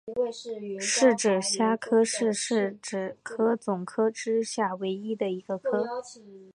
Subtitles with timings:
[0.79, 5.85] 匙指虾科是匙指虾总科之下唯一的一个科。